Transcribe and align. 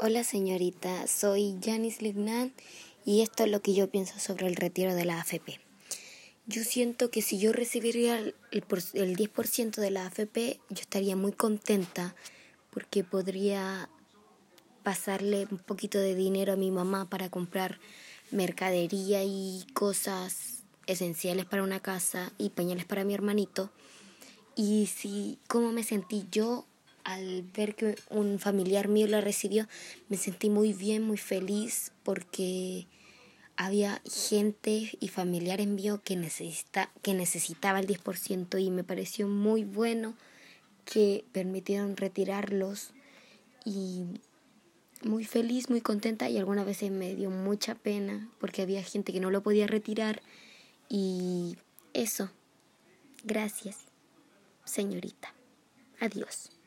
Hola 0.00 0.22
señorita, 0.22 1.08
soy 1.08 1.56
Janice 1.60 2.04
Lignán 2.04 2.52
y 3.04 3.22
esto 3.22 3.42
es 3.42 3.50
lo 3.50 3.62
que 3.62 3.74
yo 3.74 3.90
pienso 3.90 4.20
sobre 4.20 4.46
el 4.46 4.54
retiro 4.54 4.94
de 4.94 5.04
la 5.04 5.18
AFP. 5.18 5.58
Yo 6.46 6.62
siento 6.62 7.10
que 7.10 7.20
si 7.20 7.40
yo 7.40 7.52
recibiría 7.52 8.16
el, 8.16 8.36
el 8.52 9.16
10% 9.16 9.80
de 9.80 9.90
la 9.90 10.06
AFP, 10.06 10.60
yo 10.70 10.80
estaría 10.80 11.16
muy 11.16 11.32
contenta 11.32 12.14
porque 12.70 13.02
podría 13.02 13.90
pasarle 14.84 15.48
un 15.50 15.58
poquito 15.58 15.98
de 15.98 16.14
dinero 16.14 16.52
a 16.52 16.56
mi 16.56 16.70
mamá 16.70 17.10
para 17.10 17.28
comprar 17.28 17.80
mercadería 18.30 19.24
y 19.24 19.66
cosas 19.74 20.62
esenciales 20.86 21.44
para 21.44 21.64
una 21.64 21.80
casa 21.80 22.32
y 22.38 22.50
pañales 22.50 22.84
para 22.84 23.02
mi 23.02 23.14
hermanito. 23.14 23.72
Y 24.54 24.86
si, 24.86 25.40
¿cómo 25.48 25.72
me 25.72 25.82
sentí 25.82 26.24
yo 26.30 26.66
al 27.08 27.42
ver 27.56 27.74
que 27.74 27.96
un 28.10 28.38
familiar 28.38 28.88
mío 28.88 29.06
la 29.06 29.22
recibió, 29.22 29.66
me 30.10 30.18
sentí 30.18 30.50
muy 30.50 30.74
bien, 30.74 31.02
muy 31.02 31.16
feliz 31.16 31.92
porque 32.02 32.86
había 33.56 34.02
gente 34.04 34.90
y 35.00 35.08
familiares 35.08 35.66
míos 35.68 36.00
que, 36.04 36.16
necesita, 36.16 36.92
que 37.00 37.14
necesitaba 37.14 37.80
el 37.80 37.86
10% 37.86 38.62
y 38.62 38.70
me 38.70 38.84
pareció 38.84 39.26
muy 39.26 39.64
bueno 39.64 40.14
que 40.84 41.24
permitieron 41.32 41.96
retirarlos 41.96 42.90
y 43.64 44.04
muy 45.02 45.24
feliz, 45.24 45.70
muy 45.70 45.80
contenta 45.80 46.28
y 46.28 46.36
algunas 46.36 46.66
veces 46.66 46.90
me 46.90 47.14
dio 47.14 47.30
mucha 47.30 47.74
pena 47.74 48.28
porque 48.38 48.60
había 48.60 48.82
gente 48.82 49.14
que 49.14 49.20
no 49.20 49.30
lo 49.30 49.42
podía 49.42 49.66
retirar 49.66 50.20
y 50.90 51.56
eso. 51.94 52.30
Gracias, 53.24 53.78
señorita. 54.66 55.32
Adiós. 56.00 56.57